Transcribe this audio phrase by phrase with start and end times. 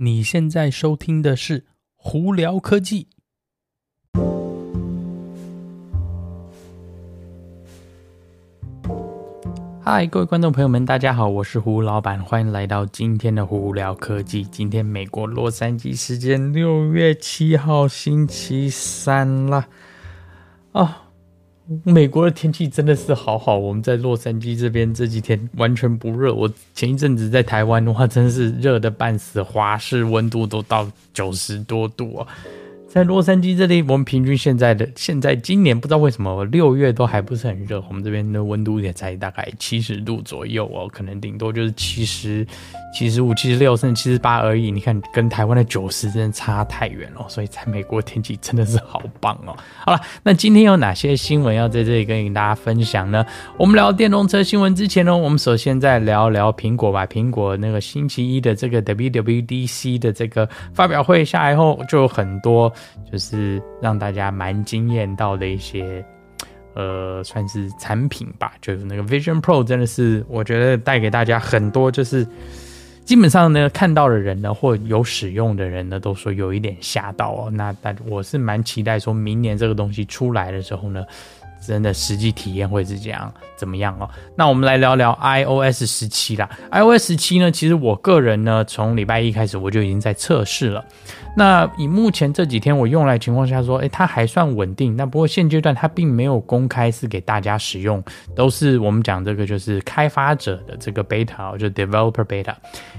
[0.00, 1.60] 你现在收听的是
[1.96, 3.08] 《胡聊科技》。
[9.82, 14.44] 嗨，各位观众朋友们，大家好，我是胡老板，欢迎来到今天的《胡聊科技》。
[14.50, 19.66] 今天美国洛杉矶时间六月七号星期三了
[20.70, 20.88] 哦。
[21.84, 26.32] 美国的天气真的是好好，我们在洛杉矶这边这几天完全不热。
[26.32, 32.26] 我前一阵子在台湾的话，真是热得半死，华氏温度都到九十多度啊。
[32.88, 42.46] 在洛杉矶这里，我们平均现在的现在今年不知道为什么六月都还不是很热，我们这边的温度也才大概七十度左右哦，可能顶多就是七十。
[42.90, 49.54] 七十五、七十六甚至七十八而已，你看跟台湾的九十真的差太远了，所以在美国天气真的是好棒哦。
[49.84, 53.24] 好了，那今天有哪些新闻要在这里跟大家分享呢？
[53.58, 57.06] 我们聊电动车新闻之前呢，我们首先再聊聊苹果吧。
[57.06, 62.72] 苹果那个星期一的这个 WWDC 的这个发表会下来后，就有很多
[63.10, 66.04] 就是让大家蛮惊艳到的一些。
[66.74, 72.24] 呃，算是产品吧，就是那个 Vision Pro，真的是我觉得带给大家很多，就是
[73.04, 77.50] 基本上呢，看到的人呢，或有使用的人呢，都说有一点吓到哦。
[77.50, 81.04] 那但我是蛮期待，说明年这个东西出来的时候呢。
[81.66, 84.08] 真的实际体验会是这样怎么样哦？
[84.36, 86.48] 那我们来聊聊 iOS 十七啦。
[86.70, 90.84] iOS 十七呢，其实我个人呢，从礼拜一开始我就已经在测试了。
[91.36, 94.96] 那以目前这几天我用来情况下说，诶，它还算稳定。
[94.96, 98.02] 那不过现阶段它并没有公开是给大家使用，
[98.34, 102.54] 都是我们讲这个就是开发者的这个 beta，就 developer beta。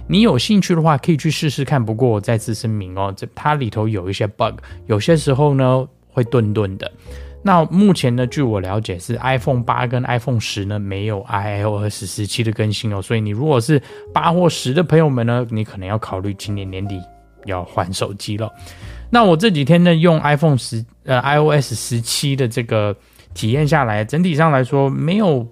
[0.07, 1.83] 你有兴趣的话可以去试试看。
[1.83, 6.89] 不过我再次声明哦，这它里头有一些 bug，有些时候呢会顿顿的。
[7.41, 13.81] 那目前呢，据我了解是 iPhone 八跟 iPhone 十呢没有 iOS 十七的更新哦，所以你如果是
[14.14, 16.99] 八或十的朋友们呢，你可能要考虑今年年底
[17.45, 18.52] 要换手机了。
[19.09, 22.95] 那我这几天呢用 iPhone 十呃 iOS 十七的这个
[23.33, 25.47] 体验下来，整体上来说没有。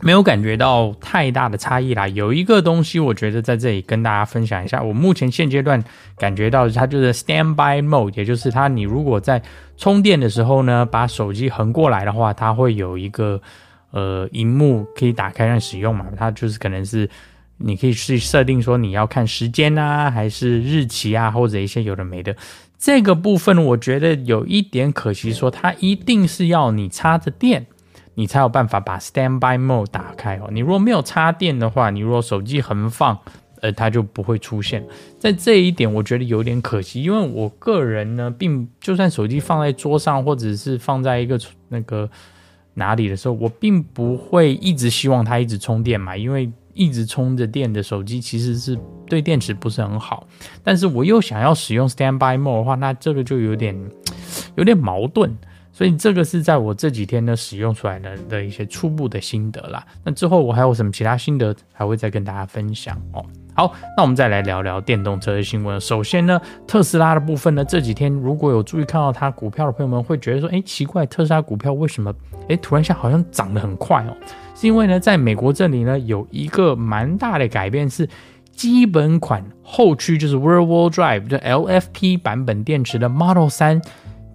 [0.00, 2.06] 没有感觉到太大的差异啦。
[2.08, 4.82] 有一个东西，我觉得在这里跟大家分享一下。
[4.82, 5.82] 我目前现阶段
[6.16, 9.42] 感觉到它就是 Standby Mode，也就是它你如果在
[9.76, 13.40] 充电的时候呢，把手机横过来的话，它会有一个
[13.90, 16.06] 呃荧幕可以打开让使用嘛。
[16.16, 17.08] 它就是可能是
[17.56, 22.36] 你可以去设定说你要看时间啊，还是日期啊，或者一些有的没的。
[22.78, 27.66] 这个部分我觉得有一点可惜，说它一定是要你插着电。
[28.18, 30.48] 你才有办法把 Standby Mode 打开哦。
[30.50, 33.16] 你如果没有插电的话，你如果手机横放，
[33.60, 34.84] 呃，它就不会出现。
[35.20, 42.10] 在这一点，我觉得有点可惜，因为我个人呢，并就算手机放在桌上，或者是放在一个那个
[42.74, 48.76] 哪里的时候，我并不会一直希望它一直充电嘛，因为一直充着电的手机其实是
[49.06, 50.26] 对电池不是很好。
[50.64, 53.76] 但是我又想要使用 Standby Mode 的话，那这个就有点
[54.56, 55.38] 有点矛盾。
[55.78, 59.86] 所以这个是在我这几天呢使用出来的的一些初步的心得啦。
[60.02, 63.24] 那之后我还有什么其他心得，还会再跟大家分享哦。
[63.54, 65.80] 好，那我们再来聊聊电动车的新闻。
[65.80, 72.12] 首先呢，特斯拉的部分呢，这几天如果有注意看到它股票的朋友们，会觉得说，哎，奇怪，特斯拉股票为什么，
[72.48, 74.16] 哎，突然一下好像涨得很快哦？
[74.56, 78.08] 是因为呢，在美国这里呢，有一个蛮大的改变，是
[78.50, 83.80] 基本款后驱就是 Rear Wheel Drive 的 LFP 版本电池的 Model 3。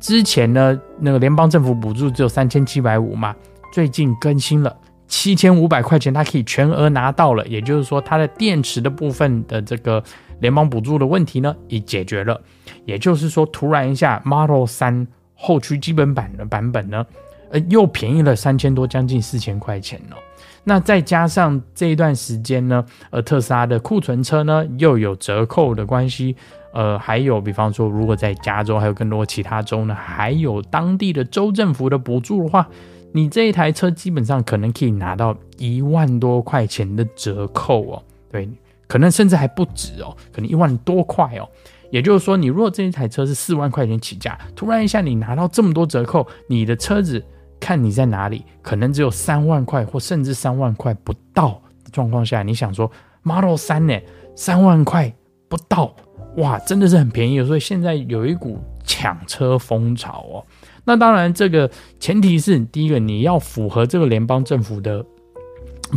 [0.04, 3.34] 之前呢，那个联邦政府补助只有三千七百五嘛，
[3.72, 4.76] 最近更新了
[5.08, 7.48] 七千五百块钱，它可以全额拿到了。
[7.48, 10.04] 也就是说，它的电池的部分的这个
[10.42, 12.38] 联邦补助的问题呢，已解决了。
[12.84, 17.06] 也就是说，突然一下，Model 3后驱基本版的版本呢，
[17.52, 20.18] 呃，又便宜了三千多，将近四千块钱了。
[20.64, 26.36] 那再加上这一段时间呢，呃，特斯拉的库存车呢又有折扣的关系。
[26.74, 32.68] 呃，还有，比方说，如果在加州还有更多其他州呢，还有当地的州政府的补助的话，
[33.12, 38.04] 你这一台车基本上可能可以拿到一万多块钱的折扣哦。
[38.32, 38.50] 对，
[38.88, 41.48] 可能甚至还不止哦，可能一万多块哦。
[41.92, 47.24] 也就是说，你如果这一台车是四万块钱起价，突然一下你拿到这么多折扣，你的车子
[47.64, 53.98] 看你在哪里，可能只有三万块或甚至三万块不到的状况下，你想说 Model 3呢，
[54.36, 55.14] 三万块
[55.48, 55.96] 不到。
[56.36, 60.44] 哇，真的是很便宜，所以现在有一股抢车风潮哦。
[60.84, 61.72] 那当然，这个
[62.02, 65.06] 前提是第一个你要符合这个联邦政府的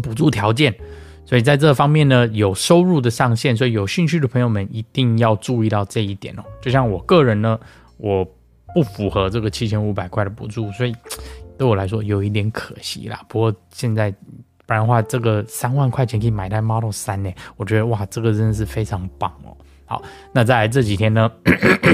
[0.01, 0.73] 补助条件，
[1.25, 6.45] 所以在这方面呢有收入的上限，所以有兴趣的朋友们一定要注意到这一点哦。
[6.63, 7.59] 就像我个人呢，
[7.97, 8.25] 我
[8.75, 10.95] 不符合这个七千五百块的补助，所以
[11.59, 13.21] 对我来说有一点可惜啦。
[13.29, 14.11] 不过现在
[14.67, 19.57] 不然的话，这个三万块钱可以买台 Model 三呢，我觉得哇，这个真的是非常棒哦。
[19.85, 21.31] 好，那在这几天呢，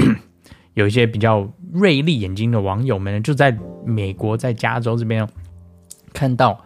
[0.73, 5.27] 有一些比较锐利眼睛的网友们呢，就在美国在加州这边
[6.13, 6.59] 看到。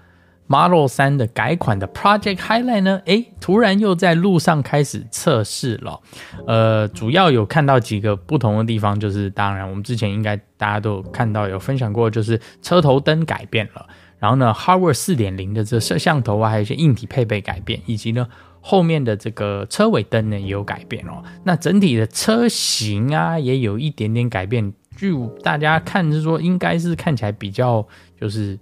[0.47, 5.99] Model 3的改款的 Project Highlight 呢，诶，突然又在路上开始测试了。
[6.47, 13.85] 呃，主要有看到几个不同的地方，就是当然我们之前应该大家都有看到有分享过，就是车头灯改变了，
[14.19, 18.25] 然后呢，Hardware 4.0的这摄像头啊，还有一些硬体配备改变，以及呢
[18.61, 21.21] 后面的这个车尾灯呢也有改变哦。
[21.43, 27.85] 那整体的车型啊也有一点点改变，据大家看是说应该是看起来比较
[28.17, 28.57] 就是。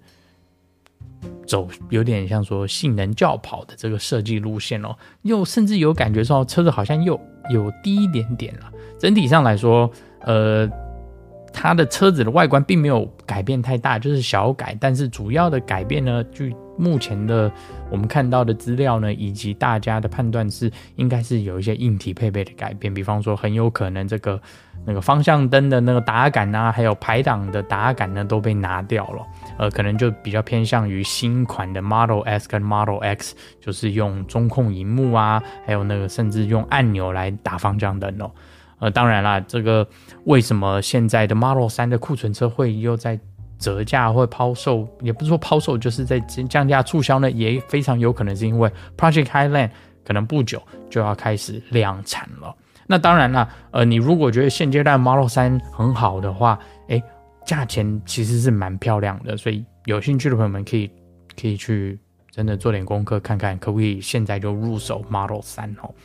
[1.47, 7.19] 走有点像说性能轿跑的这个设计路线哦，又甚至有感觉说车子好像又
[7.51, 8.71] 有低一点点了。
[8.97, 9.89] 整体上来说，
[10.21, 10.69] 呃，
[11.65, 14.77] 它的车子的外观并没有改变太大，就是小改。
[14.79, 17.51] 但是主要的改变呢，据目前的
[17.89, 24.39] 我们看到的资料呢，以及大家的判断是，应该是有一些硬体配备的改变，比方说很有可能这个。
[24.87, 29.25] 那个方向灯的那个打杆啊，还有排档的打杆呢，都被拿掉了。
[29.57, 38.29] 呃，可能就比较偏向于新款的 Model S 跟 Model X，就是用中控荧幕啊，还有那个甚至用按钮来打方向灯哦。
[38.79, 39.87] 呃，当然啦，这个
[40.25, 43.19] 为什么现在的 Model 3的库存车会又在
[43.57, 47.31] 折价或抛售，也不是说抛售，就是在降价促销呢？
[47.31, 49.69] 也非常有可能是因为 Project Highland
[50.03, 52.53] 可能不久就要开始量产了。
[52.85, 57.01] 那当然了，呃，你如果觉得现阶段 Model 3很好的话，诶，
[57.45, 60.91] 价钱其实是蛮漂亮的，所以有兴趣的朋友们可以
[61.39, 61.97] 可以去
[62.29, 65.95] 真的做点功课，看看可不可以现在就入手 Model 3哦。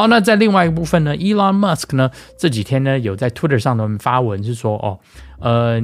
[0.00, 4.98] 好，那在另外一部分呢，Elon Musk 呢这几天呢有在 Twitter 上呢发文是说，哦，
[5.40, 5.82] 呃。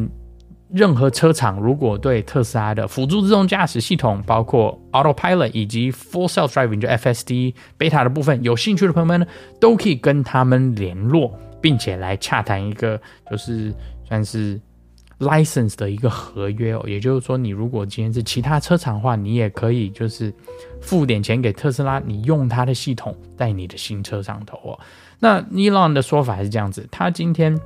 [0.72, 9.26] 任何车厂如果对特斯拉的辅助自动驾驶系统，包括 Autopilot 以及 Full Self Driving 就 FSD Beta 的部分有兴趣的朋友们呢，
[9.60, 13.72] 都可以跟他们联络，并且来洽谈一个就是
[14.08, 14.60] 算是
[15.18, 16.82] license 的一个合约哦。
[16.86, 20.32] 也就是说，你如果今天是其他车厂的话，你也可以就是
[20.80, 24.78] 付点钱给特斯拉，你用它的系统在你的新车上头哦。
[25.18, 27.58] 那 Elon 的说法是这样子，他今天。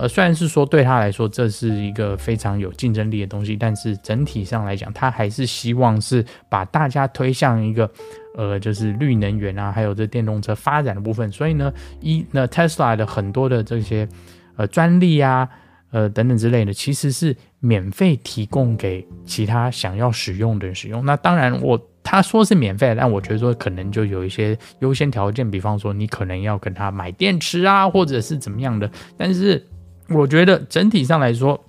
[0.00, 7.90] 呃，虽然是说对他来说这是一个非常有竞争力的东西，但是整体上来讲，他还是希望是把大家推向一个，
[8.36, 11.28] 呃，就是绿能源啊，还有这电动车发展的部分。
[11.32, 14.08] 所以呢，一那 Tesla 的很多的这些
[14.54, 15.48] 呃专利啊，
[15.90, 21.04] 呃等等之类的，其实是免费提供给其他想要使用的人使用。
[21.04, 29.66] 那当然我，他说是免费，但我觉得说可能就有一些优先条件，比方说你可能要跟他买电池啊，或者是怎么样的，但是。
[30.10, 31.62] 我觉得整体上来说，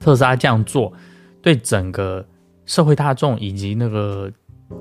[0.00, 0.92] 特斯拉这样做
[1.40, 2.26] 对整个
[2.64, 4.28] 社会大众以及那个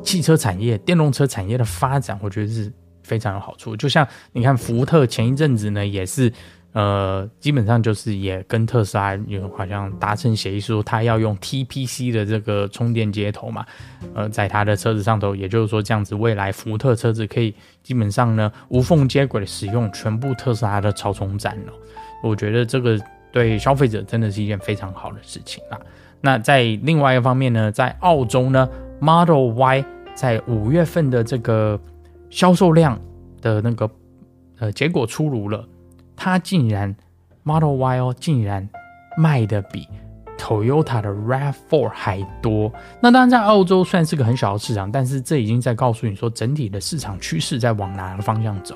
[0.01, 3.77] 汽车产业、电动车产业的发展，我觉得是非常有好处。
[3.77, 6.33] 就像你看，福特前一阵子呢，也是
[6.75, 13.65] 呃，基本上就是也跟特斯拉有好像达成协议，说他要用 TPC 的这个充电接头嘛，
[14.13, 21.71] 呃，在他的车子上头，也就是说这样子，未来福特车子可以基本上呢无缝接轨的使用全部特斯拉的超充站了。
[22.21, 22.99] 我觉得这个
[23.31, 25.79] 对消费者真的是一件非常好的事情啦。
[26.19, 28.67] 那在另外一方面呢，在澳洲呢
[28.99, 31.79] ，Model Y 在五月份的这个
[32.29, 32.99] 销售量
[33.41, 33.89] 的那个
[34.59, 35.65] 呃结果出炉了，
[36.15, 36.95] 它竟然
[37.43, 38.67] Model Y 哦，竟然
[39.17, 39.87] 卖的比
[40.37, 42.71] Toyota 的 RAV4 还多。
[43.01, 48.75] 那当然在澳洲算是个很小的市场，但是这已经在告诉你说，整体的市场趋势在往哪个方向走。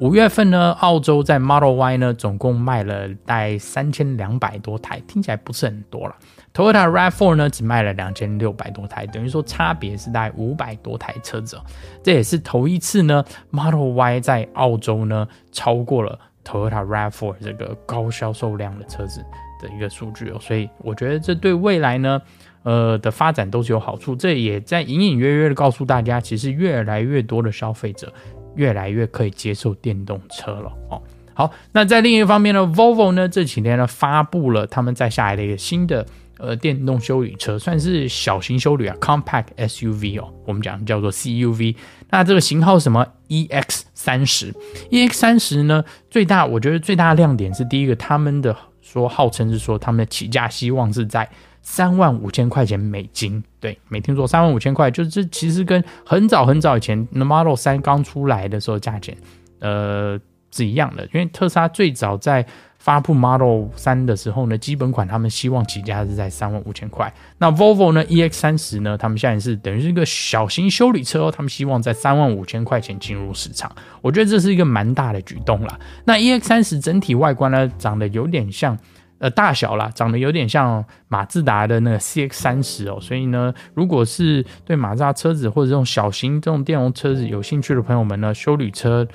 [0.00, 6.14] 五月份呢，澳洲在 Model Y 呢，总共卖了大概三千两百多台，听起来不是很多了。
[6.54, 11.58] Toyota RAV4 呢，只卖了两千六百多台，等于说差别是大概五百多台车子。
[12.02, 16.16] 这也是头一次呢，Model Y 在澳洲呢超过了
[16.48, 19.22] Toyota RAV4 这个高销售量的车子
[19.60, 20.38] 的一个数据哦。
[20.40, 22.22] 所以我觉得这对未来呢，
[22.62, 24.16] 呃的发展都是有好处。
[24.16, 28.12] 这也在隐隐约约的告诉大家，其实越来越多的消费者。
[28.54, 31.00] 越来越可以接受电动车了哦。
[31.32, 36.04] 好，那在另一方面呢，Volvo 呢这几天呢发布了他们在下来的一个新的
[36.38, 41.76] 呃电动休旅车，算是小型休旅啊，Compact SUV 哦，我们讲叫做 CUV。
[42.10, 44.52] 那这个型号什么？EX 三十。
[44.90, 51.28] EX 三十呢，最大我觉得最大的亮点是第一个，他们的说号称是说他们的起价希望是在。
[51.60, 59.14] 三万五千块钱美金，对，没听错，三万五千块，就是这其实跟很早很早以前 Model 3刚出来的时候价钱，
[59.58, 60.18] 呃，
[60.50, 61.04] 是一样的。
[61.12, 62.46] 因为特斯拉最早在
[62.88, 67.12] 发布 Model 三的时候呢，基本款他们希望起价是在三万五千块。
[67.36, 73.70] 那 Volvo 呢，EX 三十呢，他们现在是等于是一个小型修旅车哦，他们希望在三万五千块钱进入市场。
[74.00, 75.78] 我觉得这是一个蛮大的举动啦。
[76.06, 78.78] 那 EX 三十整体外观呢，长得有点像，
[79.18, 82.98] 呃，大小啦，长得有点像马自达的那个 CX 三十哦。
[83.02, 89.06] 所以呢，如果是对马自达车子或者这种小型这种电动车子有兴趣的朋友们呢，修旅车。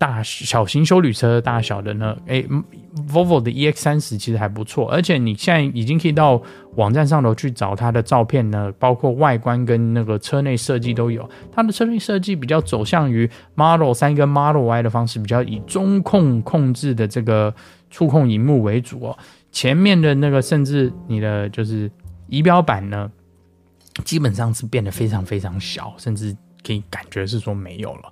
[0.00, 2.16] 大小型修旅车大小的呢？
[2.24, 2.48] 诶、欸、
[3.06, 6.40] Volvo 的 EX 三十其实还不错，而且你现在已经可以到
[6.76, 11.28] 网站上头去找它的照片呢，包括外观跟那个车内设计都有。
[11.52, 17.54] 它的车内设计比较走向于 Model 三跟 Model Y 的方式，比较以中控控制的这个
[17.90, 19.18] 触控荧幕为主哦。
[19.52, 21.90] 前面的那个甚至你的就是
[22.28, 23.10] 仪表板呢，
[24.02, 26.34] 基本上是变得非常非常小，甚至
[26.66, 28.10] 可以感觉是说没有了。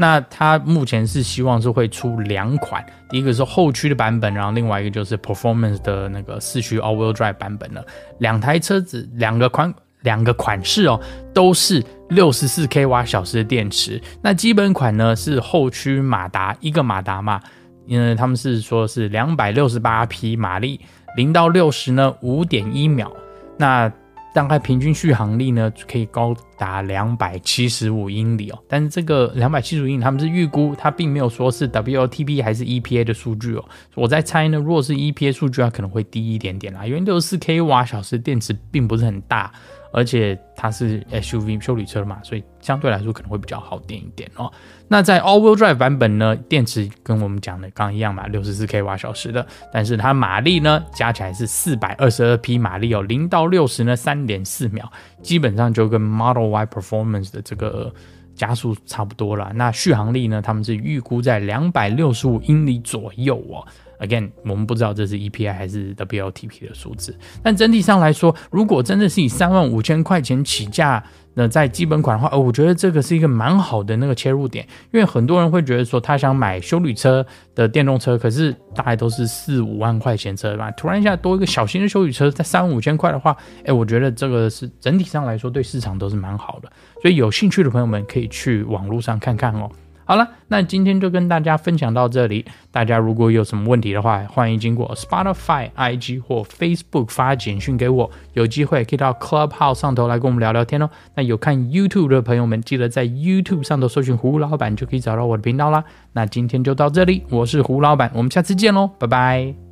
[0.00, 7.84] 那它目前是希望是会出两款，第一个是后驱的版本，然后另外一个就是 performance 的那个四驱 all-wheel drive 版本了。
[8.18, 10.98] 两台车子两个款两个款式哦，
[11.34, 14.00] 都是六十四 k 瓦小时的电池。
[14.22, 17.38] 那基本款呢是后驱马达一个马达嘛，
[17.84, 20.80] 因为他们是说是两百六十八匹马力，
[21.14, 23.12] 零到六十呢五点一秒。
[23.58, 23.92] 那
[24.32, 28.58] 大概平均续航力呢，可以高达两百七十五英里哦。
[28.68, 33.64] 但是这个两百七十五英里，他们是预估，它并没有说是 WLTP 还是 EPA 的数据哦。
[33.94, 39.52] 我在猜呢，如果是 EPA 数据，啊可能会低一点点啦，因为六十四 k 瓦小时电池并不是很大。
[39.92, 44.50] 而且它是 SUV 休旅车嘛，所以相对来说可能会比较好电一点哦。
[44.88, 54.90] 那在 All-Wheel Drive 版本呢，电池跟我们讲的刚刚一样嘛，六十四 k 瓦小时的，但是它马力呢加起来是四百二十二匹马力哦，零到六十呢三点四秒，
[55.22, 57.92] 基本上就跟 Model Y Performance 的这个
[58.34, 59.52] 加速差不多了。
[59.54, 63.66] 那续航力呢，他们是预估在两百六十五英里左右哦。
[64.00, 71.04] Again，我们不知道这是 EPI 还是 WTP 的数字，但整体上来说，如果真的是以三万五千块钱起价，
[71.34, 89.70] 那在基本款的话，哦，我觉得这个是一个蛮好的那个切入点，因为很多人会觉得说他想买休旅车的电动车，可是大概都是四五万块钱车吧，突然一下多一个小型的休旅车在三万五千块的话，哎，我觉得这个是整体上来说对市场都是蛮好的，所以有兴趣的朋友们可以去网络上看看哦。
[90.10, 92.44] 好了，那今天就跟大家分享到这里。
[92.72, 100.90] 大家如果有什么问题的话，欢迎经过 Spotify、IG 或 Facebook 发简讯给我，有机会可以到 Clubhouse 上头来跟我们聊聊天哦。
[101.14, 105.84] 那有看 YouTube 的朋友们，记得在 YouTube 上头搜寻胡老板，就可以找到我的频道啦。
[106.14, 109.69] 那今天就到这里，我是胡老板，我们下次见喽，拜拜。